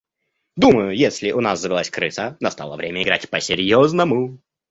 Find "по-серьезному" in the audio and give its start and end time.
3.29-4.39